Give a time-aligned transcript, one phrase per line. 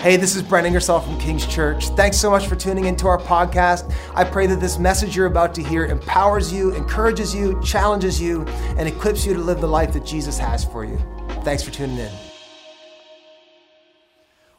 [0.00, 1.88] Hey, this is Brent Ingersoll from King's Church.
[1.88, 3.92] Thanks so much for tuning into our podcast.
[4.14, 8.44] I pray that this message you're about to hear empowers you, encourages you, challenges you,
[8.78, 11.00] and equips you to live the life that Jesus has for you.
[11.42, 12.12] Thanks for tuning in.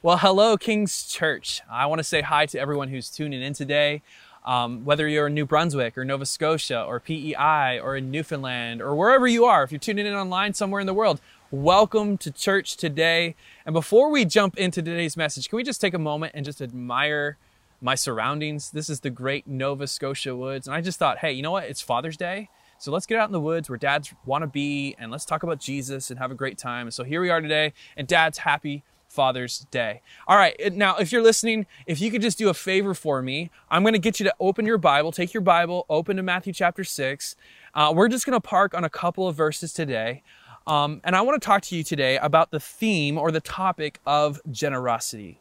[0.01, 1.61] Well, hello, King's Church.
[1.71, 4.01] I want to say hi to everyone who's tuning in today.
[4.43, 8.93] Um, whether you're in New Brunswick or Nova Scotia or PEI or in Newfoundland or
[8.93, 11.21] wherever you are, if you're tuning in online somewhere in the world,
[11.51, 13.35] welcome to church today.
[13.65, 16.61] And before we jump into today's message, can we just take a moment and just
[16.61, 17.37] admire
[17.81, 18.69] my surroundings?
[18.69, 20.67] This is the great Nova Scotia woods.
[20.67, 21.63] And I just thought, hey, you know what?
[21.63, 22.49] It's Father's Day.
[22.77, 25.43] So let's get out in the woods where dads want to be and let's talk
[25.43, 26.91] about Jesus and have a great time.
[26.91, 30.01] So here we are today, and dad's happy Father's Day.
[30.27, 33.49] All right, now if you're listening, if you could just do a favor for me,
[33.69, 36.53] I'm going to get you to open your Bible, take your Bible, open to Matthew
[36.53, 37.35] chapter 6.
[37.73, 40.21] Uh, we're just going to park on a couple of verses today.
[40.69, 43.99] Um, and I want to talk to you today about the theme or the topic
[44.05, 45.39] of generosity.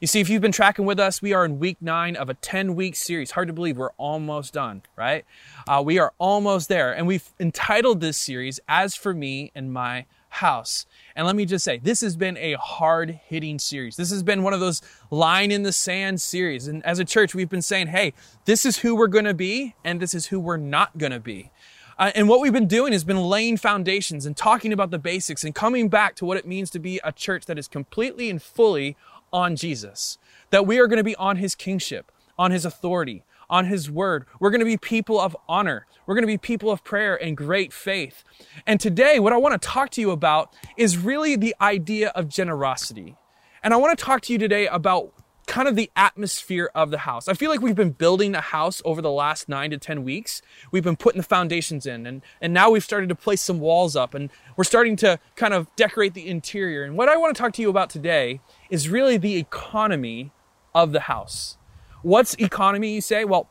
[0.00, 2.34] You see, if you've been tracking with us, we are in week nine of a
[2.34, 3.32] 10 week series.
[3.32, 5.26] Hard to believe we're almost done, right?
[5.68, 6.92] Uh, we are almost there.
[6.94, 10.86] And we've entitled this series, As for Me and My House.
[11.14, 13.96] And let me just say, this has been a hard hitting series.
[13.96, 16.66] This has been one of those line in the sand series.
[16.68, 18.14] And as a church, we've been saying, hey,
[18.46, 21.20] this is who we're going to be, and this is who we're not going to
[21.20, 21.50] be.
[22.00, 25.44] Uh, and what we've been doing has been laying foundations and talking about the basics
[25.44, 28.40] and coming back to what it means to be a church that is completely and
[28.42, 28.96] fully
[29.34, 30.16] on Jesus.
[30.48, 34.24] That we are going to be on his kingship, on his authority, on his word.
[34.40, 35.86] We're going to be people of honor.
[36.06, 38.24] We're going to be people of prayer and great faith.
[38.66, 42.30] And today, what I want to talk to you about is really the idea of
[42.30, 43.16] generosity.
[43.62, 45.12] And I want to talk to you today about
[45.46, 47.28] kind of the atmosphere of the house.
[47.28, 50.42] I feel like we've been building a house over the last nine to 10 weeks.
[50.70, 53.96] We've been putting the foundations in and, and now we've started to place some walls
[53.96, 56.84] up and we're starting to kind of decorate the interior.
[56.84, 60.30] And what I want to talk to you about today is really the economy
[60.74, 61.56] of the house.
[62.02, 63.24] What's economy, you say?
[63.24, 63.48] Well,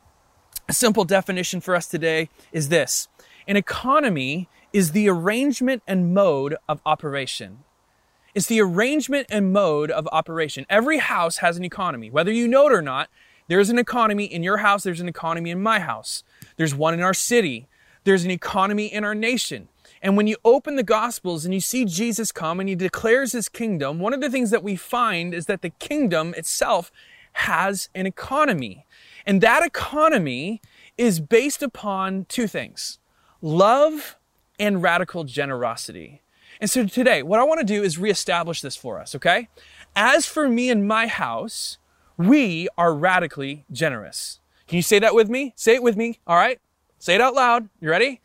[0.67, 3.07] a simple definition for us today is this.
[3.47, 7.63] An economy is the arrangement and mode of operation.
[8.35, 10.65] It's the arrangement and mode of operation.
[10.69, 12.09] Every house has an economy.
[12.09, 13.09] Whether you know it or not,
[13.47, 16.23] there's an economy in your house, there's an economy in my house.
[16.57, 17.67] There's one in our city.
[18.03, 19.69] There's an economy in our nation.
[20.01, 23.49] And when you open the Gospels and you see Jesus come and he declares his
[23.49, 26.91] kingdom, one of the things that we find is that the kingdom itself
[27.33, 28.85] has an economy.
[29.25, 30.61] And that economy
[30.97, 32.99] is based upon two things
[33.41, 34.17] love
[34.59, 36.21] and radical generosity.
[36.59, 39.47] And so today, what I want to do is reestablish this for us, okay?
[39.95, 41.77] As for me and my house,
[42.17, 44.39] we are radically generous.
[44.67, 45.53] Can you say that with me?
[45.55, 46.59] Say it with me, all right?
[46.97, 47.69] Say it out loud.
[47.79, 48.21] You ready?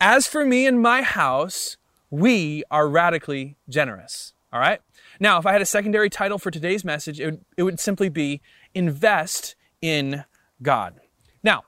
[0.00, 1.78] As for me and my house,
[2.10, 4.80] we are radically generous, all right?
[5.18, 8.08] Now, if I had a secondary title for today's message, it would, it would simply
[8.08, 8.40] be
[8.74, 10.24] Invest in
[10.62, 11.00] God.
[11.42, 11.64] Now,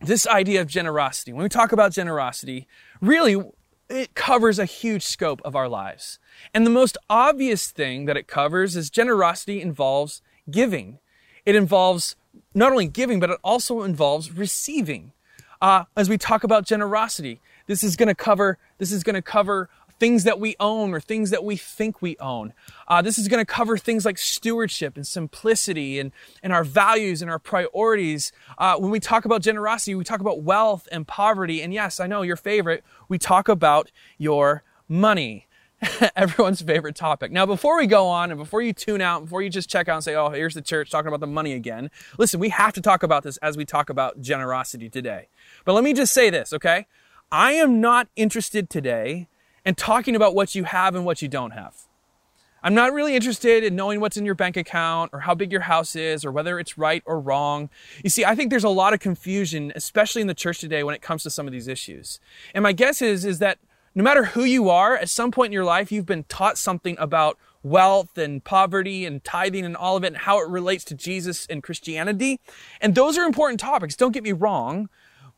[0.00, 2.68] this idea of generosity, when we talk about generosity,
[3.00, 3.42] really
[3.90, 6.18] it covers a huge scope of our lives.
[6.54, 10.98] And the most obvious thing that it covers is generosity involves giving.
[11.44, 12.16] It involves
[12.54, 15.12] not only giving, but it also involves receiving.
[15.60, 19.22] Uh, as we talk about generosity, this is going to cover this is going to
[19.22, 19.68] cover
[20.00, 22.54] things that we own or things that we think we own.
[22.88, 26.10] Uh, this is going to cover things like stewardship and simplicity and,
[26.42, 28.32] and our values and our priorities.
[28.58, 31.62] Uh, when we talk about generosity, we talk about wealth and poverty.
[31.62, 35.46] And yes, I know your favorite, we talk about your money.
[36.16, 37.30] Everyone's favorite topic.
[37.30, 39.96] Now, before we go on and before you tune out, before you just check out
[39.96, 42.80] and say, oh, here's the church talking about the money again, listen, we have to
[42.80, 45.28] talk about this as we talk about generosity today.
[45.64, 46.86] But let me just say this, okay?
[47.32, 49.28] I am not interested today
[49.64, 51.74] and talking about what you have and what you don't have.
[52.62, 55.62] I'm not really interested in knowing what's in your bank account or how big your
[55.62, 57.70] house is or whether it's right or wrong.
[58.04, 60.94] You see, I think there's a lot of confusion, especially in the church today when
[60.94, 62.20] it comes to some of these issues.
[62.54, 63.58] And my guess is, is that
[63.94, 66.96] no matter who you are, at some point in your life, you've been taught something
[66.98, 70.94] about wealth and poverty and tithing and all of it and how it relates to
[70.94, 72.40] Jesus and Christianity.
[72.80, 73.96] And those are important topics.
[73.96, 74.88] Don't get me wrong.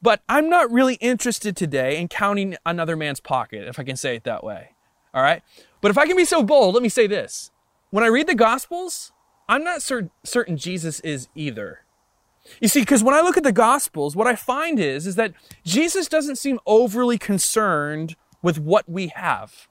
[0.02, 4.16] But I'm not really interested today in counting another man's pocket, if I can say
[4.16, 4.70] it that way.
[5.14, 5.42] All right?
[5.80, 7.50] But if I can be so bold, let me say this.
[7.90, 9.12] When I read the Gospels,
[9.48, 11.80] I'm not cer- certain Jesus is either.
[12.60, 15.34] You see, because when I look at the Gospels, what I find is, is that
[15.64, 19.68] Jesus doesn't seem overly concerned with what we have.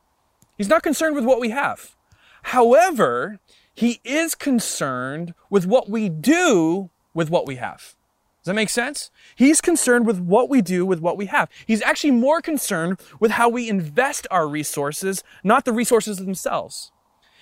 [0.57, 1.95] He's not concerned with what we have.
[2.43, 3.39] However,
[3.73, 7.95] he is concerned with what we do with what we have.
[8.41, 9.11] Does that make sense?
[9.35, 11.47] He's concerned with what we do with what we have.
[11.67, 16.91] He's actually more concerned with how we invest our resources, not the resources themselves.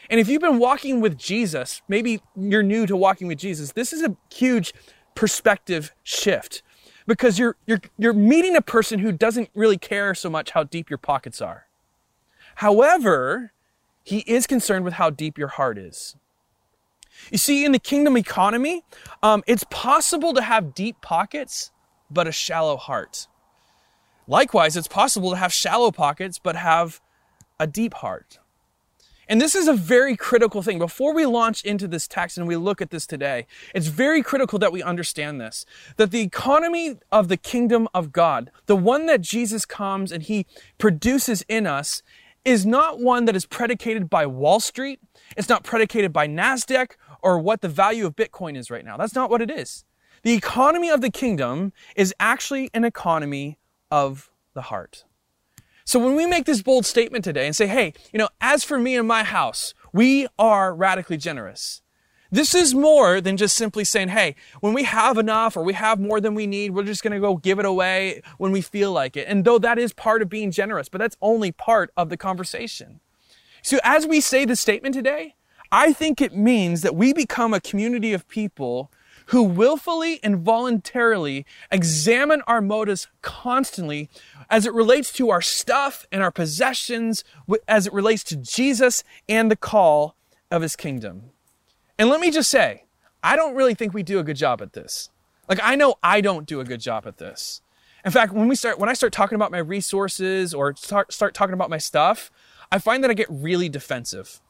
[0.10, 3.94] And if you've been walking with Jesus, maybe you're new to walking with Jesus, this
[3.94, 4.74] is a huge
[5.16, 6.64] perspective shift
[7.08, 10.90] because you're, you're, you're meeting a person who doesn't really care so much how deep
[10.90, 11.68] your pockets are.
[12.56, 13.54] However,
[14.04, 16.18] he is concerned with how deep your heart is.
[17.32, 18.84] You see, in the kingdom economy,
[19.22, 21.72] um, it's possible to have deep pockets,
[22.10, 23.28] but a shallow heart.
[24.28, 27.02] Likewise, it's possible to have shallow pockets, but have
[27.60, 28.40] a deep heart.
[29.30, 30.80] And this is a very critical thing.
[30.80, 33.46] Before we launch into this text and we look at this today,
[33.76, 35.68] it's very critical that we understand this.
[35.98, 40.48] That the economy of the kingdom of God, the one that Jesus comes and he
[40.80, 42.02] produces in us,
[42.44, 45.00] is not one that is predicated by Wall Street.
[45.38, 48.98] It's not predicated by NASDAQ or what the value of Bitcoin is right now.
[48.98, 49.86] That's not what it is.
[50.24, 53.58] The economy of the kingdom is actually an economy
[53.90, 55.06] of the heart.
[55.86, 58.78] So when we make this bold statement today and say, hey, you know, as for
[58.78, 61.82] me and my house, we are radically generous.
[62.32, 66.00] This is more than just simply saying, hey, when we have enough or we have
[66.00, 68.92] more than we need, we're just going to go give it away when we feel
[68.92, 69.28] like it.
[69.28, 73.00] And though that is part of being generous, but that's only part of the conversation.
[73.64, 75.36] So as we say this statement today,
[75.72, 78.92] I think it means that we become a community of people
[79.28, 84.10] who willfully and voluntarily examine our motives constantly
[84.50, 87.24] as it relates to our stuff and our possessions,
[87.68, 90.16] as it relates to Jesus and the call
[90.50, 91.30] of his kingdom.
[92.00, 92.86] And let me just say,
[93.22, 95.10] I don't really think we do a good job at this.
[95.48, 97.62] Like, I know I don't do a good job at this.
[98.04, 101.36] In fact, when we start, when I start talking about my resources or start, start
[101.36, 102.32] talking about my stuff,
[102.72, 104.42] I find that I get really defensive.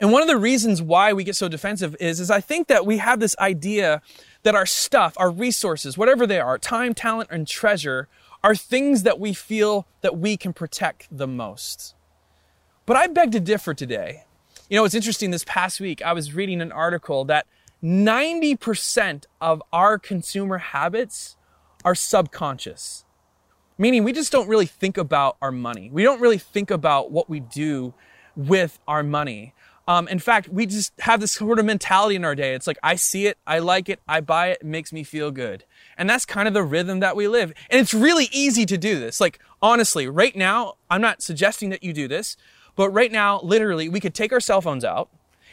[0.00, 2.86] And one of the reasons why we get so defensive is, is I think that
[2.86, 4.00] we have this idea
[4.42, 8.08] that our stuff, our resources, whatever they are, time, talent, and treasure,
[8.42, 11.94] are things that we feel that we can protect the most.
[12.86, 14.24] But I beg to differ today.
[14.70, 15.30] You know, it's interesting.
[15.30, 17.46] This past week, I was reading an article that
[17.82, 21.36] 90% of our consumer habits
[21.84, 23.04] are subconscious,
[23.76, 25.90] meaning we just don't really think about our money.
[25.92, 27.92] We don't really think about what we do
[28.36, 29.54] with our money.
[29.88, 32.54] Um, in fact, we just have this sort of mentality in our day.
[32.54, 35.30] It's like, I see it, I like it, I buy it, it makes me feel
[35.30, 35.64] good.
[35.98, 37.52] And that's kind of the rhythm that we live.
[37.70, 39.20] And it's really easy to do this.
[39.20, 42.36] Like, honestly, right now, I'm not suggesting that you do this,
[42.76, 45.10] but right now, literally, we could take our cell phones out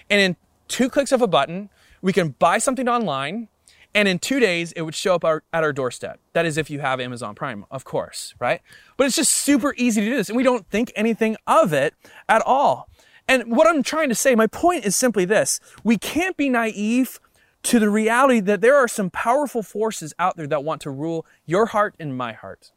[0.10, 0.36] and in
[0.68, 1.70] two clicks of a button,
[2.02, 3.48] we can buy something online
[3.94, 6.20] and in two days, it would show up our, at our doorstep.
[6.34, 8.62] That is if you have Amazon Prime, of course, right?
[8.96, 11.96] But it's just super easy to do this and we don't think anything of it
[12.30, 12.90] at all.
[13.28, 15.60] And what I'm trying to say, my point is simply this.
[15.84, 17.20] We can't be naive
[17.64, 21.26] to the reality that there are some powerful forces out there that want to rule
[21.46, 22.72] your heart and my heart.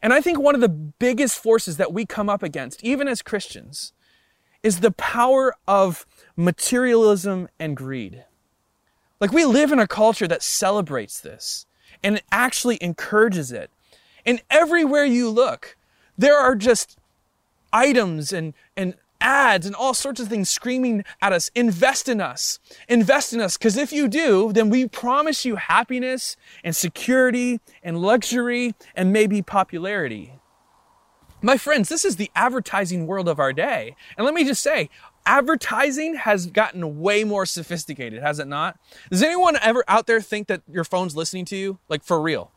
[0.00, 3.22] And I think one of the biggest forces that we come up against, even as
[3.22, 3.92] Christians,
[4.62, 6.06] is the power of
[6.36, 8.24] materialism and greed.
[9.20, 11.66] Like we live in a culture that celebrates this
[12.02, 13.70] and actually encourages it.
[14.26, 15.76] And everywhere you look,
[16.16, 16.98] there are just
[17.72, 18.54] items and
[19.24, 23.56] ads and all sorts of things screaming at us, invest in us, invest in us.
[23.56, 29.42] Because if you do, then we promise you happiness and security and luxury and maybe
[29.42, 30.34] popularity.
[31.42, 33.96] My friends, this is the advertising world of our day.
[34.16, 34.88] And let me just say,
[35.26, 38.78] advertising has gotten way more sophisticated, has it not?
[39.10, 41.78] Does anyone ever out there think that your phone's listening to you?
[41.88, 42.50] Like for real?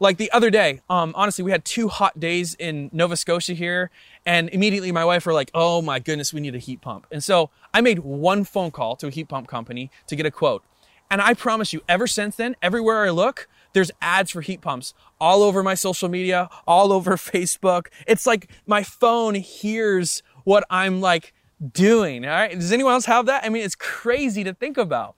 [0.00, 3.90] Like the other day, um, honestly, we had two hot days in Nova Scotia here,
[4.26, 7.22] and immediately my wife were like, "Oh my goodness, we need a heat pump." And
[7.22, 10.64] so I made one phone call to a heat pump company to get a quote.
[11.10, 14.94] And I promise you, ever since then, everywhere I look, there's ads for heat pumps
[15.20, 17.88] all over my social media, all over Facebook.
[18.06, 21.34] It's like my phone hears what I'm like
[21.72, 22.24] doing.
[22.24, 22.54] All right.
[22.58, 23.44] Does anyone else have that?
[23.44, 25.14] I mean, it's crazy to think about.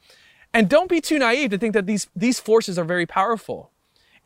[0.52, 3.70] And don't be too naive to think that these, these forces are very powerful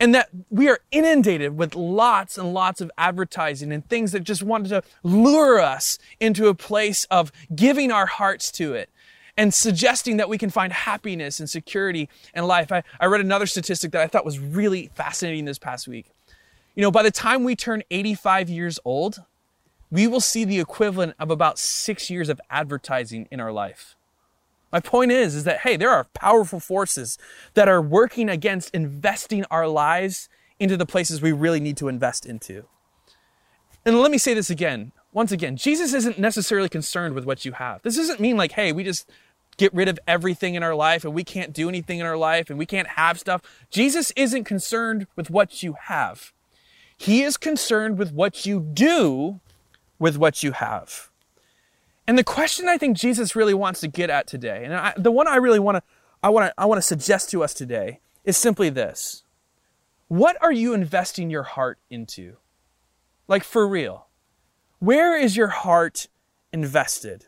[0.00, 4.42] and that we are inundated with lots and lots of advertising and things that just
[4.42, 8.90] wanted to lure us into a place of giving our hearts to it
[9.36, 12.72] and suggesting that we can find happiness and security in life.
[12.72, 16.06] I, I read another statistic that I thought was really fascinating this past week.
[16.74, 19.22] You know, by the time we turn 85 years old,
[19.90, 23.96] we will see the equivalent of about six years of advertising in our life.
[24.72, 27.18] My point is, is that, hey, there are powerful forces
[27.54, 30.28] that are working against investing our lives
[30.60, 32.64] into the places we really need to invest into.
[33.84, 34.92] And let me say this again.
[35.12, 37.80] Once again, Jesus isn't necessarily concerned with what you have.
[37.82, 39.08] This doesn't mean like, hey, we just
[39.56, 42.50] get rid of everything in our life and we can't do anything in our life
[42.50, 43.42] and we can't have stuff.
[43.70, 46.32] Jesus isn't concerned with what you have.
[46.96, 49.40] He is concerned with what you do
[49.98, 51.10] with what you have.
[52.08, 55.12] And the question I think Jesus really wants to get at today, and I, the
[55.12, 55.82] one I really want to,
[56.22, 59.24] I want to, I want to suggest to us today is simply this.
[60.08, 62.38] What are you investing your heart into?
[63.28, 64.06] Like for real.
[64.78, 66.06] Where is your heart
[66.50, 67.26] invested?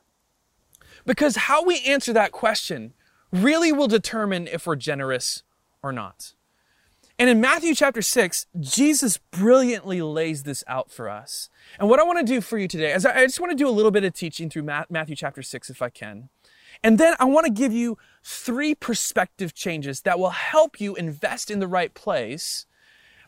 [1.05, 2.95] Because how we answer that question
[3.31, 5.43] really will determine if we're generous
[5.83, 6.33] or not.
[7.21, 11.51] And in Matthew chapter 6, Jesus brilliantly lays this out for us.
[11.79, 13.69] And what I want to do for you today is I just want to do
[13.69, 16.31] a little bit of teaching through Matthew chapter 6 if I can.
[16.83, 21.51] And then I want to give you three perspective changes that will help you invest
[21.51, 22.65] in the right place,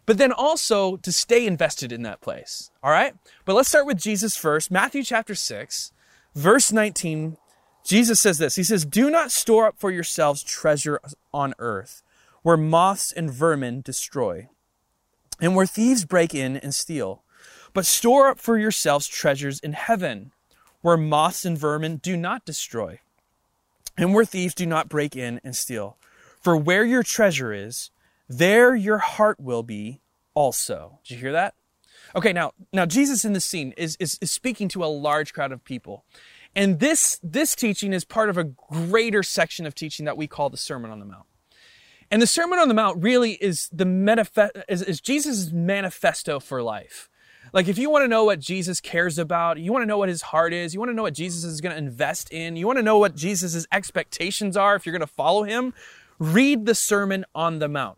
[0.07, 2.71] but then also to stay invested in that place.
[2.83, 3.13] All right?
[3.45, 4.71] But let's start with Jesus first.
[4.71, 5.93] Matthew chapter 6,
[6.35, 7.37] verse 19.
[7.85, 10.99] Jesus says this He says, Do not store up for yourselves treasure
[11.35, 12.03] on earth
[12.43, 14.49] where moths and vermin destroy,
[15.41, 17.23] and where thieves break in and steal.
[17.73, 20.33] But store up for yourselves treasures in heaven,
[20.83, 23.01] where moths and vermin do not destroy,
[23.97, 25.97] and where thieves do not break in and steal.
[26.41, 27.91] For where your treasure is,
[28.29, 30.01] there your heart will be
[30.35, 30.99] also.
[31.05, 31.55] Did you hear that?
[32.15, 35.53] Okay, now now Jesus in this scene is, is, is speaking to a large crowd
[35.53, 36.05] of people.
[36.55, 40.51] And this this teaching is part of a greater section of teaching that we call
[40.51, 41.27] the Sermon on the Mount.
[42.13, 46.63] And the Sermon on the Mount really is the manifest is, is Jesus' manifesto for
[46.63, 47.09] life.
[47.55, 50.11] Like if you want to know what Jesus cares about, you want to know what
[50.11, 52.67] his heart is, you want to know what Jesus is going to invest in, you
[52.67, 55.73] want to know what Jesus' expectations are if you're going to follow him,
[56.19, 57.97] read the Sermon on the Mount.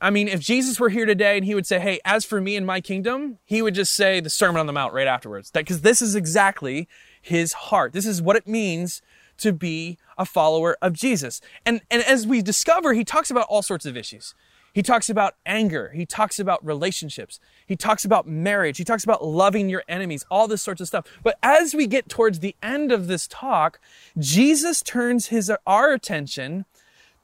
[0.00, 2.54] I mean, if Jesus were here today and he would say, Hey, as for me
[2.54, 5.50] and my kingdom, he would just say the Sermon on the Mount right afterwards.
[5.50, 6.86] Because this is exactly
[7.20, 7.92] his heart.
[7.92, 9.02] This is what it means
[9.38, 11.40] to be a follower of Jesus.
[11.64, 14.34] And, and as we discover, he talks about all sorts of issues.
[14.72, 15.90] He talks about anger.
[15.94, 17.40] He talks about relationships.
[17.66, 18.78] He talks about marriage.
[18.78, 21.06] He talks about loving your enemies, all this sorts of stuff.
[21.22, 23.80] But as we get towards the end of this talk,
[24.18, 26.64] Jesus turns his, our attention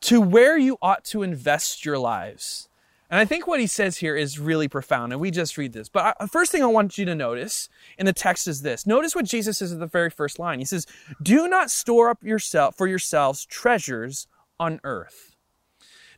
[0.00, 2.68] to where you ought to invest your lives.
[3.11, 5.88] And I think what he says here is really profound, and we just read this.
[5.88, 7.68] But I, first thing I want you to notice
[7.99, 8.87] in the text is this.
[8.87, 10.58] Notice what Jesus says at the very first line.
[10.58, 10.87] He says,
[11.23, 14.26] "Do not store up yourself for yourselves treasures
[14.58, 15.37] on earth."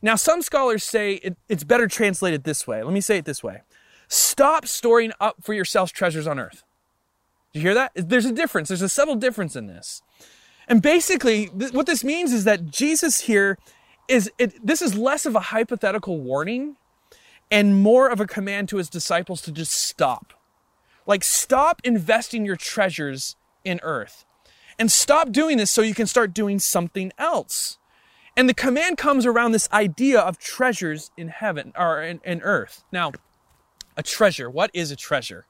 [0.01, 2.81] Now, some scholars say it, it's better translated this way.
[2.81, 3.61] Let me say it this way:
[4.07, 6.63] Stop storing up for yourselves treasures on earth.
[7.53, 7.91] Do you hear that?
[7.95, 8.69] There's a difference.
[8.69, 10.01] There's a subtle difference in this.
[10.67, 13.57] And basically, th- what this means is that Jesus here
[14.07, 16.77] is it, this is less of a hypothetical warning
[17.51, 20.33] and more of a command to his disciples to just stop.
[21.05, 24.25] Like, stop investing your treasures in earth.
[24.79, 27.77] And stop doing this so you can start doing something else.
[28.35, 32.83] And the command comes around this idea of treasures in heaven or in, in earth.
[32.91, 33.13] Now,
[33.95, 34.49] a treasure.
[34.49, 35.47] What is a treasure?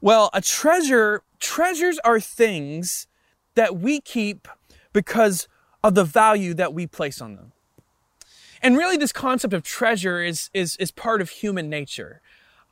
[0.00, 3.06] Well, a treasure, treasures are things
[3.54, 4.48] that we keep
[4.92, 5.48] because
[5.82, 7.52] of the value that we place on them.
[8.62, 12.20] And really, this concept of treasure is, is, is part of human nature.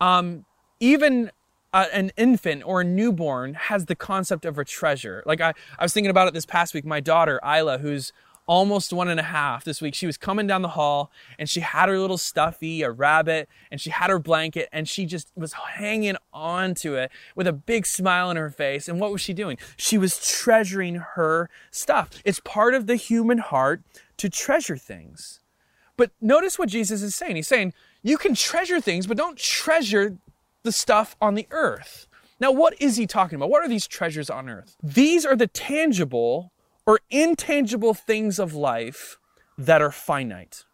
[0.00, 0.44] Um,
[0.80, 1.30] even
[1.72, 5.22] uh, an infant or a newborn has the concept of a treasure.
[5.26, 6.84] Like I, I was thinking about it this past week.
[6.84, 8.12] My daughter, Isla, who's
[8.46, 11.60] almost one and a half this week, she was coming down the hall and she
[11.60, 15.52] had her little stuffy, a rabbit, and she had her blanket and she just was
[15.52, 18.88] hanging on to it with a big smile on her face.
[18.88, 19.58] And what was she doing?
[19.76, 22.10] She was treasuring her stuff.
[22.24, 23.82] It's part of the human heart
[24.18, 25.40] to treasure things.
[25.96, 27.36] But notice what Jesus is saying.
[27.36, 27.72] He's saying,
[28.02, 30.18] you can treasure things, but don't treasure
[30.62, 32.06] the stuff on the earth.
[32.40, 33.50] Now, what is he talking about?
[33.50, 34.76] What are these treasures on earth?
[34.82, 36.52] These are the tangible
[36.84, 39.18] or intangible things of life
[39.56, 40.64] that are finite.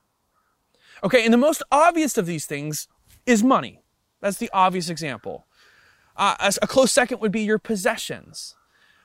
[1.04, 2.88] Okay, and the most obvious of these things
[3.26, 3.80] is money.
[4.20, 5.46] That's the obvious example.
[6.16, 8.54] Uh, a close second would be your possessions.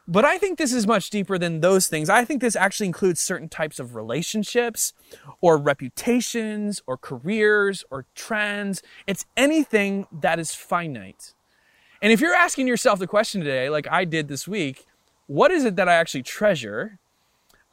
[0.08, 2.10] But I think this is much deeper than those things.
[2.10, 4.94] I think this actually includes certain types of relationships
[5.42, 8.84] or reputations or careers or trends.
[9.08, 11.34] It's anything that is finite.
[12.02, 14.86] And if you're asking yourself the question today, like I did this week,
[15.26, 17.00] what is it that I actually treasure?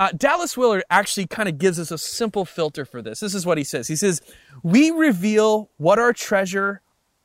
[0.01, 3.21] Uh, Dallas Willard actually kind of gives us a simple filter for this.
[3.21, 3.89] This is what he says.
[3.89, 4.23] He says,
[4.62, 6.81] "We reveal what our treasure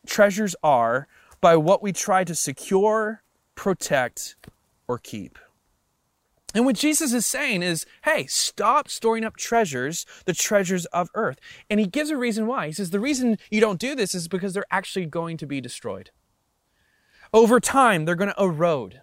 [0.06, 1.08] treasures are
[1.40, 3.24] by what we try to secure,
[3.56, 4.36] protect,
[4.88, 5.38] or keep.
[6.54, 11.40] And what Jesus is saying is, hey, stop storing up treasures, the treasures of earth.
[11.70, 12.68] And he gives a reason why.
[12.68, 15.60] He says, the reason you don't do this is because they're actually going to be
[15.60, 16.10] destroyed.
[17.34, 19.02] Over time, they're going to erode,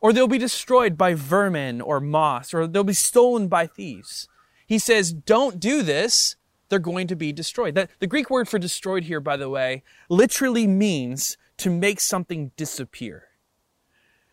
[0.00, 4.26] or they'll be destroyed by vermin or moss, or they'll be stolen by thieves.
[4.66, 6.36] He says, don't do this.
[6.70, 7.74] They're going to be destroyed.
[7.74, 13.28] The Greek word for destroyed here, by the way, literally means to make something disappear.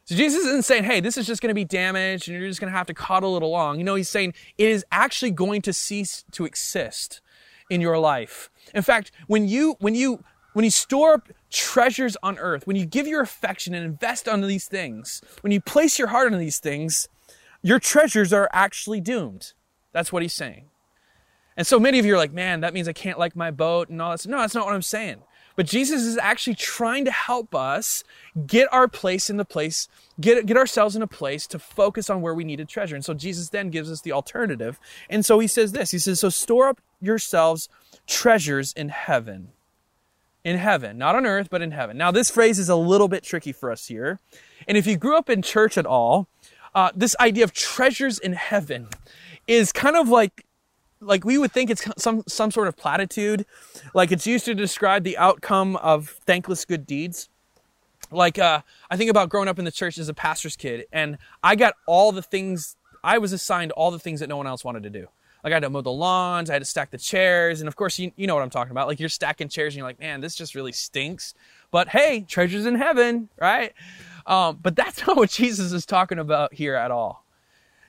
[0.09, 2.59] So Jesus isn't saying, hey, this is just going to be damaged and you're just
[2.59, 3.77] going to have to coddle it along.
[3.77, 7.21] You know, he's saying it is actually going to cease to exist
[7.69, 8.49] in your life.
[8.73, 10.23] In fact, when you, when you,
[10.53, 14.41] when you store up treasures on earth, when you give your affection and invest on
[14.41, 17.07] these things, when you place your heart on these things,
[17.61, 19.53] your treasures are actually doomed.
[19.91, 20.71] That's what he's saying.
[21.55, 23.89] And so many of you are like, man, that means I can't like my boat
[23.89, 24.25] and all that.
[24.25, 25.21] No, that's not what I'm saying.
[25.59, 28.05] But Jesus is actually trying to help us
[28.47, 32.21] get our place in the place, get, get ourselves in a place to focus on
[32.21, 32.95] where we need a treasure.
[32.95, 34.79] And so Jesus then gives us the alternative.
[35.09, 37.67] And so he says this He says, So store up yourselves
[38.07, 39.49] treasures in heaven.
[40.45, 41.97] In heaven, not on earth, but in heaven.
[41.97, 44.21] Now, this phrase is a little bit tricky for us here.
[44.65, 46.29] And if you grew up in church at all,
[46.73, 48.87] uh, this idea of treasures in heaven
[49.45, 50.45] is kind of like
[51.01, 53.45] like we would think it's some some sort of platitude.
[53.93, 57.29] Like it's used to describe the outcome of thankless good deeds.
[58.11, 61.17] Like uh, i think about growing up in the church as a pastor's kid and
[61.43, 64.63] i got all the things i was assigned all the things that no one else
[64.63, 65.07] wanted to do.
[65.43, 67.75] Like i had to mow the lawns i had to stack the chairs and of
[67.75, 68.87] course you, you know what i'm talking about.
[68.87, 71.35] Like you're stacking chairs and you're like man this just really stinks.
[71.71, 73.73] But hey treasures in heaven right?
[74.25, 77.23] Um, but that's not what jesus is talking about here at all.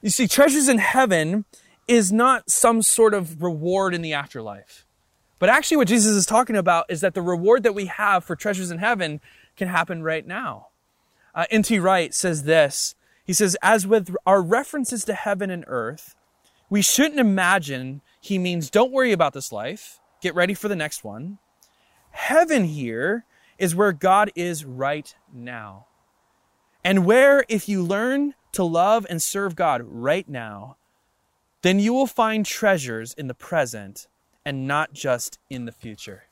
[0.03, 1.47] You see treasures in heaven
[1.91, 4.87] is not some sort of reward in the afterlife.
[5.41, 8.37] But actually, what Jesus is talking about is that the reward that we have for
[8.37, 9.21] treasures in heaven
[9.57, 10.69] can happen right now.
[11.35, 11.81] Uh, N.T.
[11.81, 12.95] Wright says this
[13.25, 16.15] He says, As with our references to heaven and earth,
[16.69, 21.03] we shouldn't imagine he means don't worry about this life, get ready for the next
[21.03, 21.39] one.
[22.13, 23.25] Heaven here
[23.59, 25.87] is where God is right now.
[26.85, 30.77] And where, if you learn to love and serve God right now,
[31.63, 34.07] then you will find treasures in the present
[34.45, 36.25] and not just in the future.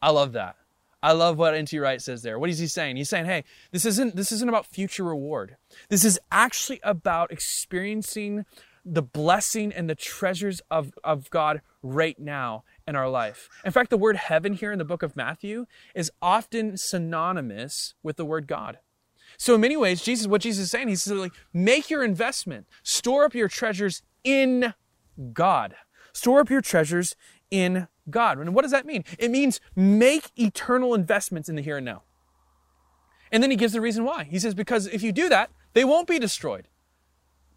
[0.00, 0.56] I love that.
[1.02, 1.78] I love what N.T.
[1.78, 2.38] Wright says there.
[2.38, 2.96] What is he saying?
[2.96, 5.56] He's saying, hey, this isn't, this isn't about future reward.
[5.88, 8.44] This is actually about experiencing
[8.84, 13.48] the blessing and the treasures of, of God right now in our life.
[13.64, 18.16] In fact, the word heaven here in the book of Matthew is often synonymous with
[18.16, 18.78] the word God.
[19.36, 23.24] So in many ways, Jesus, what Jesus is saying, he's like, make your investment, store
[23.24, 24.74] up your treasures in
[25.32, 25.74] God.
[26.12, 27.16] Store up your treasures
[27.50, 28.38] in God.
[28.38, 29.04] And what does that mean?
[29.18, 32.02] It means make eternal investments in the here and now.
[33.30, 34.24] And then he gives the reason why.
[34.24, 36.68] He says, because if you do that, they won't be destroyed.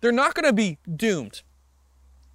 [0.02, 1.42] They're not going to be doomed.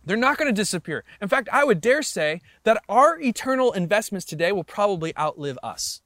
[0.04, 1.04] They're not going to disappear.
[1.20, 6.02] In fact, I would dare say that our eternal investments today will probably outlive us.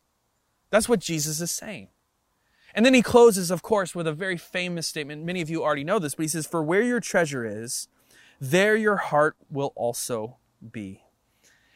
[0.70, 1.88] That's what Jesus is saying.
[2.74, 5.24] And then he closes, of course, with a very famous statement.
[5.24, 7.88] Many of you already know this, but he says, For where your treasure is,
[8.40, 10.36] there your heart will also
[10.72, 11.02] be.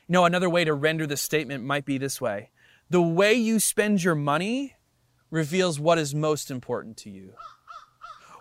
[0.06, 2.50] You know, another way to render this statement might be this way
[2.90, 4.76] The way you spend your money
[5.30, 7.34] reveals what is most important to you.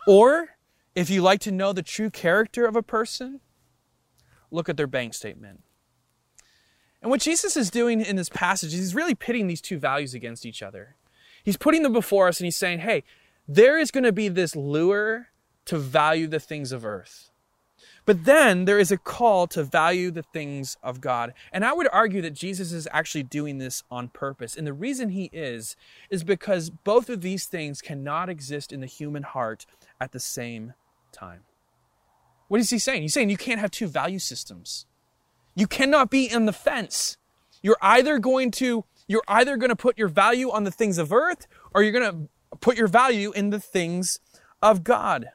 [0.07, 0.49] Or,
[0.95, 3.41] if you like to know the true character of a person,
[4.49, 5.61] look at their bank statement.
[7.01, 10.13] And what Jesus is doing in this passage is he's really pitting these two values
[10.13, 10.95] against each other.
[11.43, 13.03] He's putting them before us and he's saying, hey,
[13.47, 15.27] there is going to be this lure
[15.65, 17.29] to value the things of earth.
[18.07, 21.33] But then there is a call to value the things of God.
[21.51, 24.55] And I would argue that Jesus is actually doing this on purpose.
[24.55, 25.75] And the reason he is,
[26.09, 29.65] is because both of these things cannot exist in the human heart
[29.99, 30.73] at the same
[31.11, 31.41] time.
[32.47, 33.01] What is he saying?
[33.01, 34.85] He's saying you can't have two value systems.
[35.53, 37.17] You cannot be in the fence.
[37.61, 41.11] You're either going to you're either going to put your value on the things of
[41.11, 44.19] earth or you're going to put your value in the things
[44.61, 45.29] of God.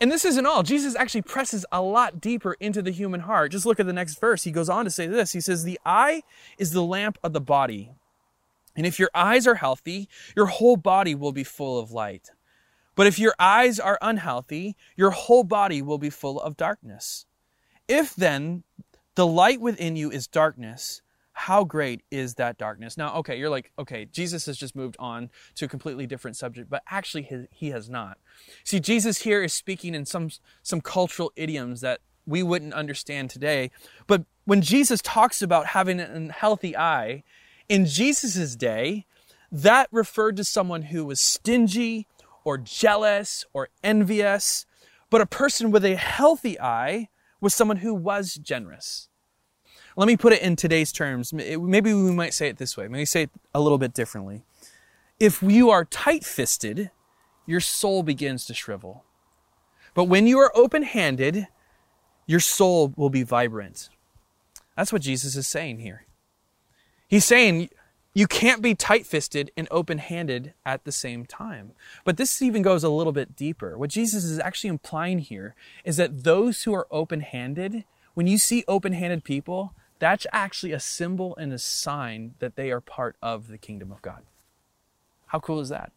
[0.00, 0.62] And this isn't all.
[0.62, 3.52] Jesus actually presses a lot deeper into the human heart.
[3.52, 4.42] Just look at the next verse.
[4.44, 5.32] He goes on to say this.
[5.32, 6.22] He says, The eye
[6.58, 7.92] is the lamp of the body.
[8.76, 12.30] And if your eyes are healthy, your whole body will be full of light.
[12.96, 17.26] But if your eyes are unhealthy, your whole body will be full of darkness.
[17.88, 18.64] If then
[19.14, 21.02] the light within you is darkness,
[21.34, 22.96] how great is that darkness?
[22.96, 26.70] Now, okay, you're like, okay, Jesus has just moved on to a completely different subject,
[26.70, 28.18] but actually he, has not.
[28.64, 30.30] See, Jesus here is speaking in some,
[30.62, 33.70] some cultural idioms that we wouldn't understand today.
[34.06, 37.24] But when Jesus talks about having a healthy eye,
[37.68, 39.06] in Jesus' day,
[39.50, 42.06] that referred to someone who was stingy
[42.44, 44.66] or jealous or envious.
[45.10, 47.08] But a person with a healthy eye
[47.40, 49.08] was someone who was generous.
[49.96, 51.32] Let me put it in today's terms.
[51.32, 52.88] Maybe we might say it this way.
[52.88, 54.42] Maybe say it a little bit differently.
[55.20, 56.90] If you are tight fisted,
[57.46, 59.04] your soul begins to shrivel.
[59.94, 61.46] But when you are open handed,
[62.26, 63.88] your soul will be vibrant.
[64.76, 66.06] That's what Jesus is saying here.
[67.06, 67.68] He's saying,
[68.12, 71.72] you can't be tight fisted and open handed at the same time.
[72.04, 73.78] But this even goes a little bit deeper.
[73.78, 75.54] What Jesus is actually implying here
[75.84, 80.72] is that those who are open handed, when you see open handed people, that's actually
[80.72, 84.22] a symbol and a sign that they are part of the kingdom of God.
[85.26, 85.92] How cool is that?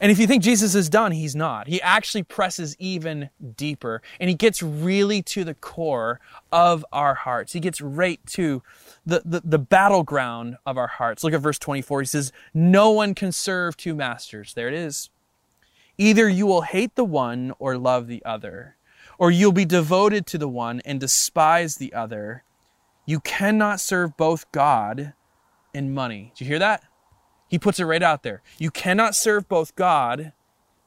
[0.00, 1.66] And if you think Jesus is done, he's not.
[1.66, 6.20] He actually presses even deeper and he gets really to the core
[6.52, 7.52] of our hearts.
[7.52, 8.62] He gets right to
[9.04, 11.24] the, the, the, battleground of our hearts.
[11.24, 12.02] Look at verse 24.
[12.02, 14.54] He says, No one can serve two masters.
[14.54, 15.10] There it is.
[15.98, 18.76] Either you will hate the one or love the other,
[19.18, 22.44] or you'll be devoted to the one and despise the other.
[23.10, 25.14] You cannot serve both God
[25.74, 26.32] and money.
[26.36, 26.84] Do you hear that?
[27.48, 28.40] He puts it right out there.
[28.56, 30.32] You cannot serve both God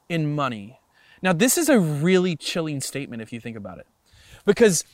[0.08, 0.80] and money.
[1.20, 3.86] Now, this is a really chilling statement if you think about it.
[4.46, 4.84] Because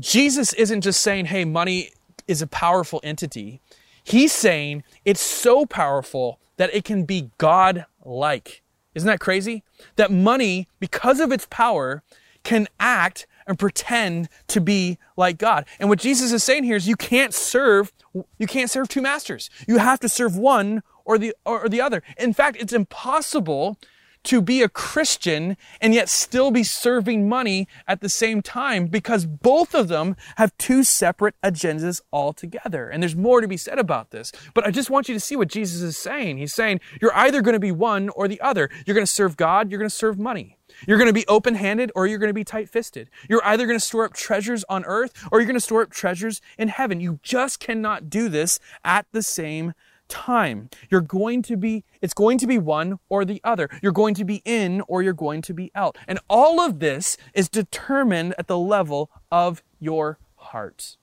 [0.00, 1.90] Jesus isn't just saying, hey, money
[2.26, 3.60] is a powerful entity.
[4.02, 8.62] He's saying it's so powerful that it can be God like.
[8.96, 9.62] Isn't that crazy?
[9.94, 12.02] That money, because of its power,
[12.42, 15.66] can act and pretend to be like God.
[15.80, 17.92] And what Jesus is saying here is you can't serve
[18.38, 19.50] you can't serve two masters.
[19.68, 22.02] You have to serve one or the, or the other.
[22.18, 23.78] In fact, it's impossible
[24.24, 29.26] to be a Christian and yet still be serving money at the same time because
[29.26, 32.88] both of them have two separate agendas altogether.
[32.88, 34.32] And there's more to be said about this.
[34.54, 36.38] But I just want you to see what Jesus is saying.
[36.38, 38.70] He's saying you're either going to be one or the other.
[38.86, 40.58] You're going to serve God, you're going to serve money.
[40.86, 43.10] You're going to be open handed or you're going to be tight fisted.
[43.28, 45.90] You're either going to store up treasures on earth or you're going to store up
[45.90, 47.00] treasures in heaven.
[47.00, 49.74] You just cannot do this at the same
[50.08, 50.68] time.
[50.90, 53.70] You're going to be, it's going to be one or the other.
[53.82, 55.96] You're going to be in or you're going to be out.
[56.06, 60.96] And all of this is determined at the level of your heart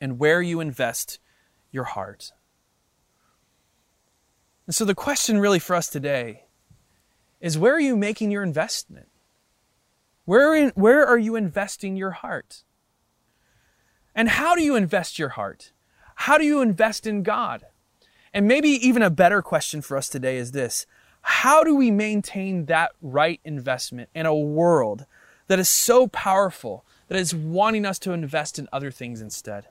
[0.00, 1.18] and where you invest
[1.70, 2.32] your heart.
[4.66, 6.44] And so the question really for us today
[7.40, 9.08] is where are you making your investment?
[10.24, 12.62] Where, in, where are you investing your heart?
[14.14, 15.72] And how do you invest your heart?
[16.16, 17.64] How do you invest in God?
[18.34, 20.86] And maybe even a better question for us today is this
[21.22, 25.06] How do we maintain that right investment in a world
[25.46, 29.66] that is so powerful, that is wanting us to invest in other things instead?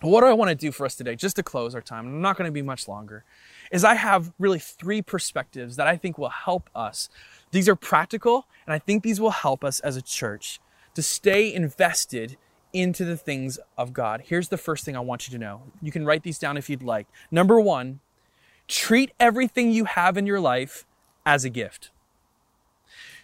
[0.00, 2.22] What do I want to do for us today, just to close our time, I'm
[2.22, 3.24] not going to be much longer,
[3.70, 7.08] is I have really three perspectives that I think will help us.
[7.50, 10.60] These are practical, and I think these will help us as a church
[10.94, 12.36] to stay invested
[12.72, 14.22] into the things of God.
[14.26, 15.62] Here's the first thing I want you to know.
[15.82, 17.06] You can write these down if you'd like.
[17.30, 18.00] Number one,
[18.68, 20.86] treat everything you have in your life
[21.26, 21.90] as a gift.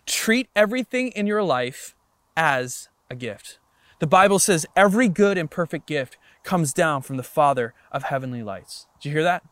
[0.05, 1.95] Treat everything in your life
[2.37, 3.59] as a gift.
[3.99, 8.43] The Bible says every good and perfect gift comes down from the Father of heavenly
[8.43, 8.87] lights.
[9.01, 9.43] Did you hear that?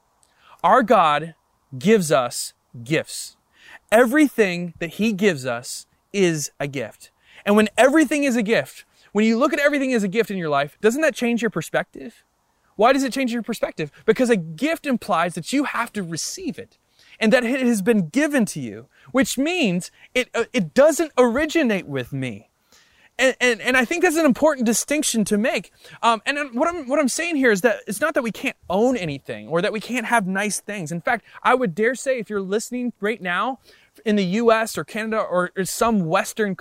[0.64, 1.34] Our God
[1.78, 3.36] gives us gifts.
[3.92, 7.10] Everything that He gives us is a gift.
[7.44, 10.38] And when everything is a gift, when you look at everything as a gift in
[10.38, 12.24] your life, doesn't that change your perspective?
[12.76, 13.92] Why does it change your perspective?
[14.06, 16.78] Because a gift implies that you have to receive it
[17.20, 21.86] and that it has been given to you, which means it, uh, it doesn't originate
[21.86, 22.48] with me.
[23.16, 25.70] And, and, and, I think that's an important distinction to make.
[26.02, 28.56] Um, and what I'm, what I'm saying here is that it's not that we can't
[28.68, 30.90] own anything or that we can't have nice things.
[30.90, 33.60] In fact, I would dare say if you're listening right now
[34.04, 36.56] in the US or Canada or some Western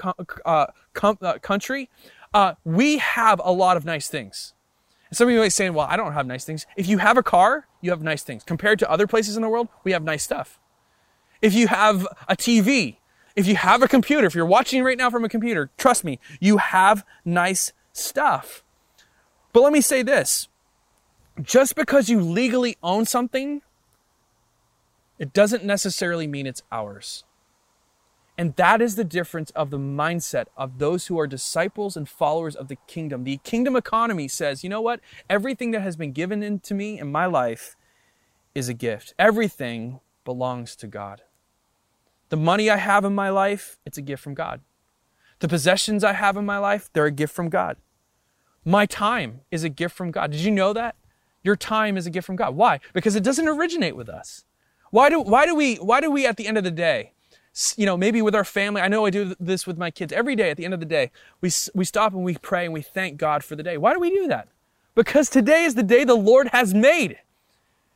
[0.45, 1.89] uh, com- uh, country,
[2.35, 4.53] uh, we have a lot of nice things.
[5.11, 6.65] Some of you might say, well, I don't have nice things.
[6.75, 8.43] If you have a car, you have nice things.
[8.43, 10.59] Compared to other places in the world, we have nice stuff.
[11.41, 12.97] If you have a TV,
[13.35, 16.19] if you have a computer, if you're watching right now from a computer, trust me,
[16.39, 18.63] you have nice stuff.
[19.51, 20.47] But let me say this
[21.41, 23.61] just because you legally own something,
[25.17, 27.23] it doesn't necessarily mean it's ours.
[28.37, 32.55] And that is the difference of the mindset of those who are disciples and followers
[32.55, 33.23] of the kingdom.
[33.23, 35.01] The kingdom economy says, you know what?
[35.29, 37.75] Everything that has been given into me in my life
[38.55, 39.13] is a gift.
[39.19, 41.21] Everything belongs to God.
[42.33, 44.61] The money I have in my life, it's a gift from God.
[45.37, 47.77] The possessions I have in my life, they're a gift from God.
[48.65, 50.31] My time is a gift from God.
[50.31, 50.95] Did you know that?
[51.43, 52.55] Your time is a gift from God.
[52.55, 52.79] Why?
[52.91, 54.45] Because it doesn't originate with us.
[54.89, 57.11] Why do, why do we, why do we at the end of the day,
[57.77, 58.81] you know, maybe with our family.
[58.81, 60.49] I know I do this with my kids every day.
[60.49, 63.17] At the end of the day, we, we stop and we pray and we thank
[63.17, 63.77] God for the day.
[63.77, 64.47] Why do we do that?
[64.95, 67.19] Because today is the day the Lord has made.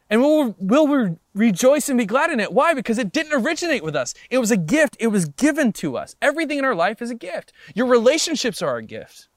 [0.10, 2.54] And we'll, we'll rejoice and be glad in it.
[2.54, 2.74] Why?
[2.74, 4.14] Because it didn't originate with us.
[4.30, 4.96] It was a gift.
[5.00, 6.16] It was given to us.
[6.22, 7.52] Everything in our life is a gift.
[7.76, 9.28] Your relationships are a gift.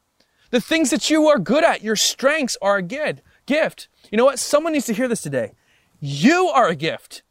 [0.51, 3.89] The things that you are good at, your strengths are a good gift.
[4.11, 4.39] You know what?
[4.39, 5.53] Someone needs to hear this today.
[6.01, 7.23] You are a gift.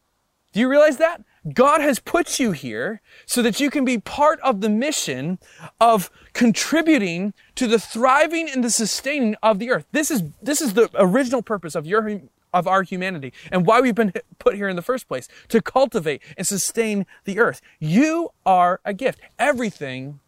[0.51, 1.23] Do you realize that?
[1.53, 5.39] God has put you here so that you can be part of the mission
[5.79, 9.85] of contributing to the thriving and the sustaining of the earth.
[9.91, 12.21] This is, this is the original purpose of your,
[12.53, 16.21] of our humanity and why we've been put here in the first place to cultivate
[16.37, 17.61] and sustain the earth.
[17.79, 19.19] You are a gift.
[19.37, 20.19] Everything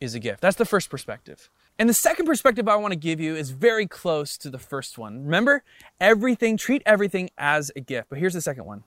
[0.00, 0.40] is a gift.
[0.40, 1.50] That's the first perspective.
[1.78, 4.96] And the second perspective I want to give you is very close to the first
[4.96, 5.24] one.
[5.24, 5.62] Remember,
[6.00, 8.08] everything, treat everything as a gift.
[8.08, 8.84] But here's the second one.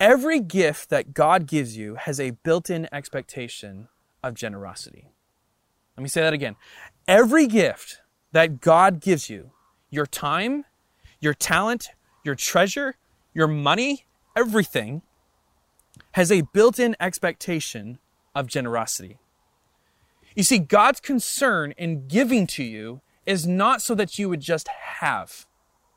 [0.00, 3.88] Every gift that God gives you has a built in expectation
[4.22, 5.08] of generosity.
[5.96, 6.56] Let me say that again.
[7.06, 8.00] Every gift
[8.32, 9.52] that God gives you,
[9.90, 10.64] your time,
[11.24, 11.88] your talent,
[12.22, 12.96] your treasure,
[13.32, 14.04] your money,
[14.36, 15.02] everything,
[16.12, 17.98] has a built in expectation
[18.34, 19.18] of generosity.
[20.36, 24.68] You see, God's concern in giving to you is not so that you would just
[24.68, 25.46] have.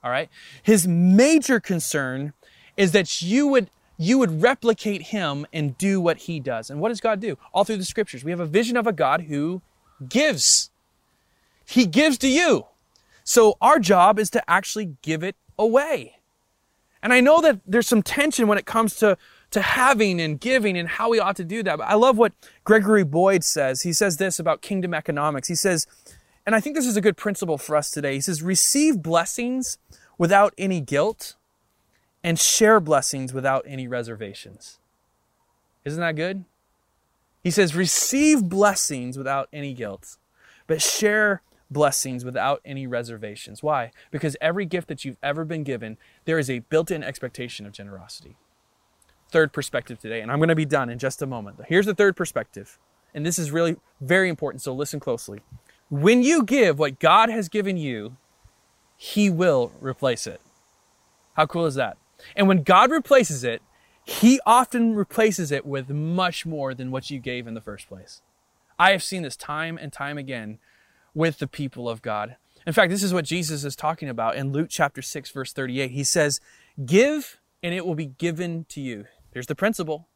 [0.04, 0.30] All right?
[0.64, 2.34] His major concern
[2.76, 6.70] is that you would you would replicate him and do what he does.
[6.70, 7.36] And what does God do?
[7.52, 9.64] All through the scriptures, we have a vision of a God who
[10.08, 10.70] gives.
[11.66, 12.68] He gives to you.
[13.28, 16.20] So our job is to actually give it away.
[17.04, 19.18] And I know that there's some tension when it comes to,
[19.52, 21.78] to having and giving and how we ought to do that.
[21.78, 22.32] But I love what
[22.64, 23.82] Gregory Boyd says.
[23.82, 25.50] He says this about kingdom economics.
[25.50, 25.86] He says,
[26.46, 28.14] and I think this is a good principle for us today.
[28.14, 29.78] He says, receive blessings
[30.18, 31.36] without any guilt
[32.24, 34.80] and share blessings without any reservations.
[35.84, 36.46] Isn't that good?
[37.44, 40.16] He says, receive blessings without any guilt,
[40.66, 43.62] but share blessings without any reservations.
[43.62, 43.92] Why?
[44.12, 47.74] Because every gift that you've ever been given, there is a built in expectation of
[47.74, 48.38] generosity.
[49.30, 51.60] Third perspective today, and I'm going to be done in just a moment.
[51.68, 52.80] Here's the third perspective,
[53.14, 55.42] and this is really very important, so listen closely.
[55.90, 58.16] When you give what God has given you,
[58.96, 60.42] He will replace it.
[61.34, 61.98] How cool is that?
[62.36, 63.62] And when God replaces it,
[64.06, 68.22] He often replaces it with much more than what you gave in the first place.
[68.80, 70.60] I have seen this time and time again
[71.18, 72.36] with the people of God.
[72.68, 75.90] In fact, this is what Jesus is talking about in Luke chapter 6, verse 38.
[75.90, 76.40] He says,
[76.86, 79.06] Give and it will be given to you.
[79.32, 80.08] There's the principle.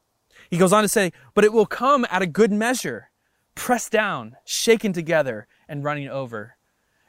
[0.51, 3.09] He goes on to say, But it will come at a good measure,
[3.55, 6.55] pressed down, shaken together, and running over.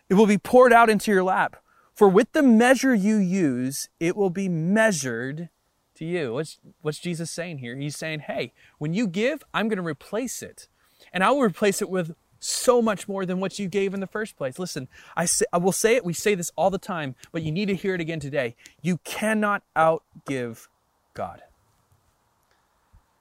[0.08, 1.56] It will be poured out into your lap.
[1.94, 5.50] For with the measure you use, it will be measured
[5.96, 6.32] to you.
[6.32, 7.76] What's, what's Jesus saying here?
[7.76, 10.68] He's saying, hey, when you give, I'm going to replace it.
[11.12, 14.06] And I will replace it with so much more than what you gave in the
[14.06, 14.58] first place.
[14.58, 17.52] Listen, I, say, I will say it, we say this all the time, but you
[17.52, 18.56] need to hear it again today.
[18.82, 20.66] You cannot outgive
[21.14, 21.42] God.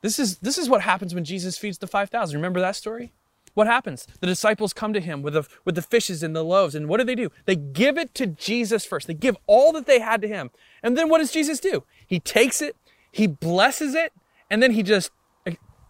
[0.02, 2.36] This is, this is what happens when Jesus feeds the 5,000.
[2.36, 3.12] Remember that story?
[3.54, 4.08] What happens?
[4.20, 6.98] The disciples come to him with the, with the fishes and the loaves, and what
[6.98, 7.32] do they do?
[7.46, 9.08] They give it to Jesus first.
[9.08, 10.52] They give all that they had to him.
[10.82, 11.84] And then what does Jesus do?
[12.08, 12.76] He takes it,
[13.12, 14.14] he blesses it,
[14.50, 15.12] and then he just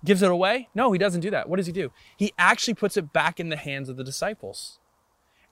[0.04, 0.70] gives it away?
[0.74, 1.50] No, he doesn't do that.
[1.50, 1.92] What does he do?
[2.18, 4.80] He actually puts it back in the hands of the disciples.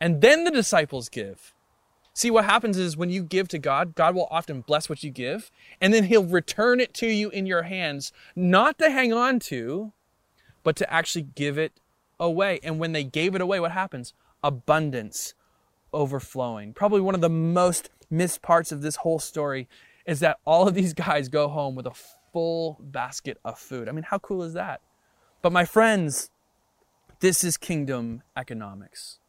[0.02, 1.54] And then the disciples give.
[2.14, 5.10] See, what happens is when you give to God, God will often bless what you
[5.10, 9.40] give, and then he'll return it to you in your hands, not to hang on
[9.42, 9.94] to,
[10.64, 11.80] but to actually give it
[12.20, 12.60] away.
[12.64, 14.14] And when they gave it away, what happens?
[14.44, 15.34] Abundance
[15.94, 16.74] overflowing.
[16.74, 19.68] Probably one of the most missed parts of this whole story
[20.06, 21.94] is that all of these guys go home with a
[22.32, 23.90] full basket of food.
[23.90, 24.82] I mean, how cool is that?
[25.42, 26.30] But my friends,
[27.20, 29.20] this is kingdom economics.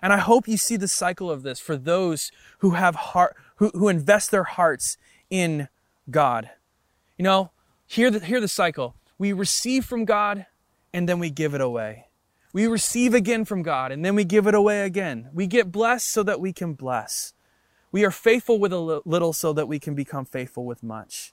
[0.00, 3.70] And I hope you see the cycle of this for those who have heart, who,
[3.70, 4.96] who invest their hearts
[5.30, 5.68] in
[6.10, 6.50] God.
[7.16, 7.50] You know,
[7.86, 8.94] hear the, hear the cycle.
[9.18, 10.46] We receive from God
[10.92, 12.06] and then we give it away.
[12.52, 15.28] We receive again from God and then we give it away again.
[15.32, 17.34] We get blessed so that we can bless.
[17.90, 21.32] We are faithful with a little so that we can become faithful with much.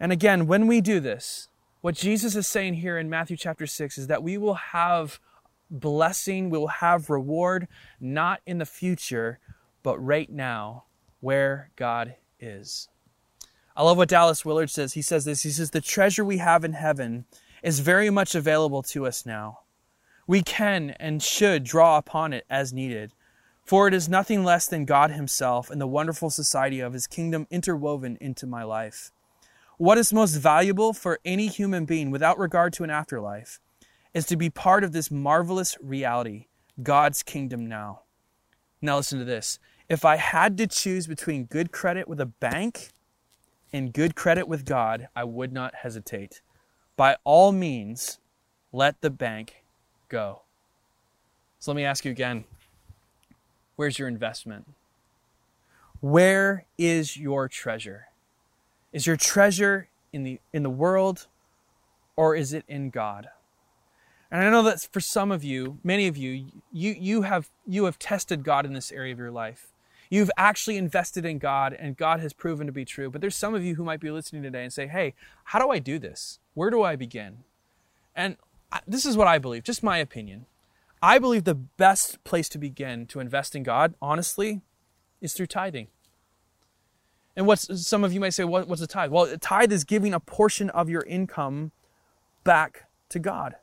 [0.00, 1.48] And again, when we do this,
[1.80, 5.20] what Jesus is saying here in Matthew chapter 6 is that we will have
[5.70, 7.68] blessing, we will have reward,
[8.00, 9.38] not in the future,
[9.82, 10.84] but right now,
[11.20, 12.88] where God is.
[13.76, 14.94] I love what Dallas Willard says.
[14.94, 17.26] He says this He says, The treasure we have in heaven
[17.62, 19.60] is very much available to us now
[20.28, 23.12] we can and should draw upon it as needed.
[23.64, 27.48] For it is nothing less than God Himself and the wonderful society of His kingdom
[27.50, 29.10] interwoven into my life.
[29.78, 33.60] What is most valuable for any human being without regard to an afterlife
[34.12, 36.46] is to be part of this marvelous reality,
[36.82, 38.00] God's kingdom now.
[38.82, 39.60] Now, listen to this.
[39.88, 42.90] If I had to choose between good credit with a bank
[43.72, 46.42] and good credit with God, I would not hesitate.
[46.96, 48.18] By all means,
[48.72, 49.62] let the bank
[50.08, 50.42] go.
[51.60, 52.46] So let me ask you again
[53.76, 54.66] where's your investment?
[56.00, 58.08] Where is your treasure?
[58.92, 61.26] Is your treasure in the, in the world
[62.16, 63.28] or is it in God?
[64.30, 67.84] And I know that for some of you, many of you, you, you, have, you
[67.84, 69.72] have tested God in this area of your life.
[70.10, 73.10] You've actually invested in God and God has proven to be true.
[73.10, 75.70] But there's some of you who might be listening today and say, hey, how do
[75.70, 76.38] I do this?
[76.54, 77.38] Where do I begin?
[78.14, 78.36] And
[78.86, 80.46] this is what I believe, just my opinion.
[81.00, 84.62] I believe the best place to begin to invest in God, honestly,
[85.20, 85.88] is through tithing.
[87.38, 89.12] And what's some of you might say, what, what's a tithe?
[89.12, 91.70] Well, a tithe is giving a portion of your income
[92.42, 93.54] back to God.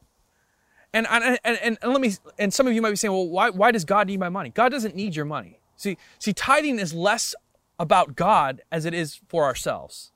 [0.93, 3.49] And, and, and, and, let me, and some of you might be saying, well, why,
[3.49, 4.49] why does God need my money?
[4.49, 5.59] God doesn't need your money.
[5.75, 7.35] See, see, tithing is less
[7.77, 10.13] about God as it is for ourselves.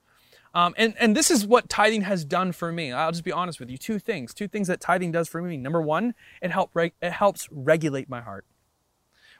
[0.54, 2.94] Um, and, and this is what tithing has done for me.
[2.94, 3.78] I'll just be honest with you.
[3.78, 4.34] Two things.
[4.34, 5.58] Two things that tithing does for me.
[5.58, 8.46] Number one, it, help it helps regulate my heart.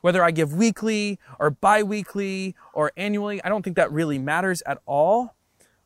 [0.02, 4.80] Whether I give weekly or bi-weekly or annually, I don't think that really matters at
[4.86, 5.36] all.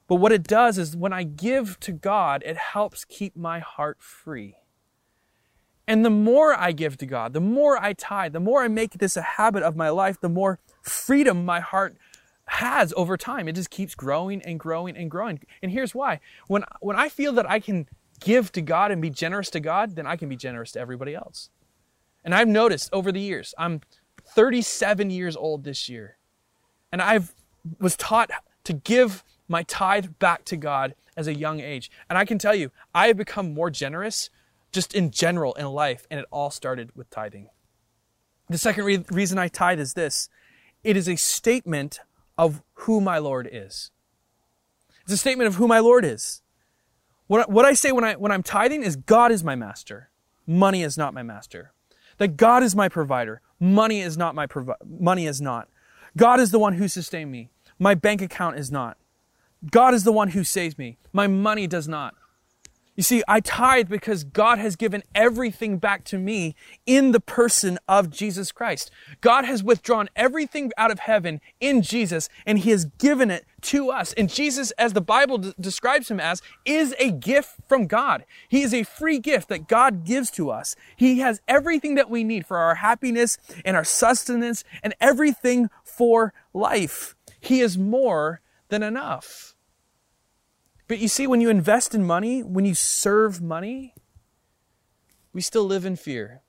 [0.07, 3.97] But what it does is when I give to God, it helps keep my heart
[4.01, 4.57] free.
[5.87, 8.93] And the more I give to God, the more I tithe, the more I make
[8.93, 11.97] this a habit of my life, the more freedom my heart
[12.45, 13.47] has over time.
[13.47, 15.41] It just keeps growing and growing and growing.
[15.61, 16.19] And here's why.
[16.47, 17.87] When, when I feel that I can
[18.19, 21.15] give to God and be generous to God, then I can be generous to everybody
[21.15, 21.49] else.
[22.23, 23.81] And I've noticed over the years, I'm
[24.25, 26.17] 37 years old this year,
[26.91, 27.33] and I've
[27.79, 28.29] was taught
[28.65, 31.91] to give my tithe back to God as a young age.
[32.09, 34.29] And I can tell you, I have become more generous
[34.71, 37.49] just in general in life, and it all started with tithing.
[38.49, 40.29] The second re- reason I tithe is this
[40.83, 41.99] it is a statement
[42.37, 43.91] of who my Lord is.
[45.03, 46.41] It's a statement of who my Lord is.
[47.27, 50.09] What, what I say when, I, when I'm tithing is God is my master.
[50.45, 51.71] Money is not my master.
[52.17, 53.41] That God is my provider.
[53.63, 55.69] Money is not my provi- money is not.
[56.17, 57.49] God is the one who sustained me.
[57.79, 58.97] My bank account is not.
[59.71, 60.97] God is the one who saves me.
[61.13, 62.13] My money does not.
[62.95, 67.79] You see, I tithe because God has given everything back to me in the person
[67.87, 68.91] of Jesus Christ.
[69.19, 73.89] God has withdrawn everything out of heaven in Jesus and he has given it to
[73.89, 74.13] us.
[74.13, 78.25] And Jesus, as the Bible d- describes him as, is a gift from God.
[78.47, 80.75] He is a free gift that God gives to us.
[80.95, 86.31] He has everything that we need for our happiness and our sustenance and everything for
[86.53, 87.15] life.
[87.39, 89.52] He is more than enough.
[90.87, 93.95] But you see, when you invest in money, when you serve money,
[95.31, 96.41] we still live in fear.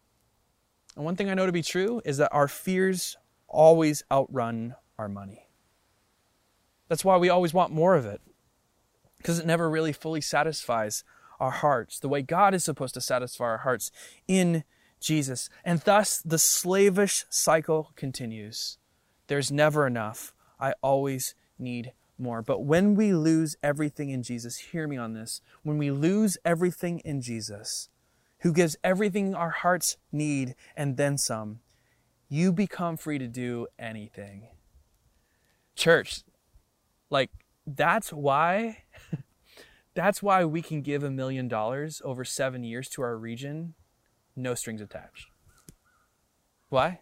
[0.97, 3.17] And one thing I know to be true is that our fears
[3.49, 5.49] always outrun our money.
[6.89, 8.21] That's why we always want more of it,
[9.19, 11.03] because it never really fully satisfies
[11.41, 13.91] our hearts the way God is supposed to satisfy our hearts
[14.29, 14.65] in
[15.01, 15.49] Jesus.
[15.65, 18.79] And thus the slavish cycle continues.
[19.27, 20.35] There's never enough.
[20.61, 22.43] I always need more.
[22.43, 25.41] But when we lose everything in Jesus, hear me on this.
[25.63, 27.89] When we lose everything in Jesus,
[28.41, 31.61] who gives everything our hearts need and then some,
[32.29, 34.49] you become free to do anything.
[35.77, 36.23] Church,
[37.11, 37.31] like,
[37.67, 38.85] that's why.
[39.95, 43.75] that's why we can give a million dollars over seven years to our region,
[44.37, 45.29] no strings attached.
[46.69, 47.01] Why?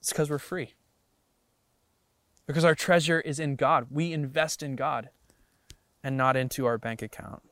[0.00, 0.74] It's because we're free
[2.46, 3.86] because our treasure is in God.
[3.90, 5.10] We invest in God
[6.02, 7.42] and not into our bank account.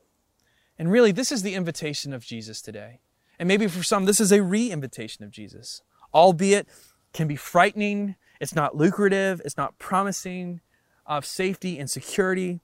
[0.77, 2.99] And really, this is the invitation of Jesus today.
[3.39, 5.81] And maybe for some, this is a re invitation of Jesus,
[6.13, 6.67] albeit
[7.13, 8.15] can be frightening.
[8.39, 9.41] It's not lucrative.
[9.45, 10.61] It's not promising
[11.05, 12.61] of safety and security.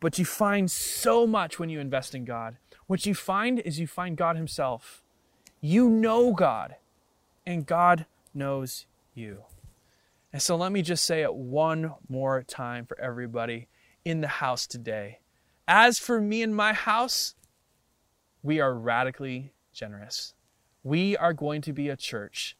[0.00, 2.58] But you find so much when you invest in God.
[2.86, 5.02] What you find is you find God Himself.
[5.60, 6.76] You know God,
[7.46, 9.44] and God knows you.
[10.36, 13.68] And so let me just say it one more time for everybody
[14.04, 15.20] in the house today.
[15.66, 17.34] As for me and my house,
[18.42, 20.34] we are radically generous.
[20.84, 22.54] We are going to be a church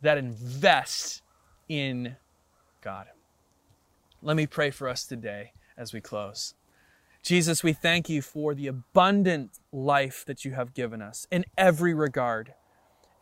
[0.00, 1.20] that invests
[1.68, 2.16] in
[2.80, 3.08] God.
[4.22, 6.54] Let me pray for us today as we close.
[7.22, 11.92] Jesus, we thank you for the abundant life that you have given us in every
[11.92, 12.54] regard.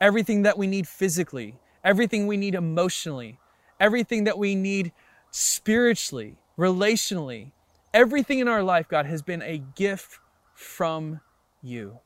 [0.01, 3.41] Everything that we need physically, everything we need emotionally,
[3.81, 4.93] everything that we need
[5.31, 7.53] spiritually, relationally,
[7.93, 10.19] everything in our life, God, has been a gift
[10.55, 11.21] from
[11.63, 11.99] you.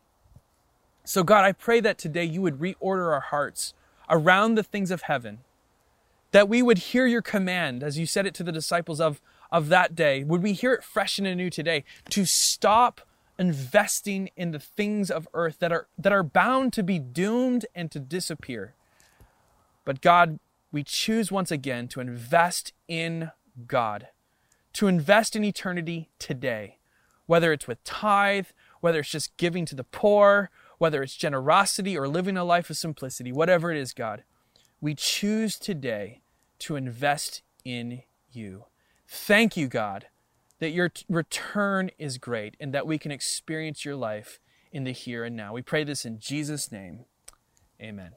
[1.05, 3.75] So, God, I pray that today you would reorder our hearts
[4.09, 5.39] around the things of heaven,
[6.33, 9.69] that we would hear your command as you said it to the disciples of, of
[9.69, 10.23] that day.
[10.25, 13.01] Would we hear it fresh and anew today to stop
[13.39, 17.91] investing in the things of earth that are, that are bound to be doomed and
[17.91, 18.75] to disappear?
[19.85, 20.39] But God,
[20.73, 23.31] we choose once again to invest in
[23.67, 24.09] God,
[24.75, 26.79] to invest in eternity today,
[27.27, 28.47] whether it's with tithe,
[28.81, 32.77] whether it's just giving to the poor, whether it's generosity or living a life of
[32.77, 34.25] simplicity, whatever it is, God,
[34.81, 36.23] we choose today
[36.61, 38.03] to invest in
[38.33, 38.65] you.
[39.07, 40.07] Thank you, God,
[40.59, 44.41] that your return is great and that we can experience your life
[44.73, 45.53] in the here and now.
[45.53, 47.07] We pray this in Jesus' name.
[47.81, 48.13] Amen.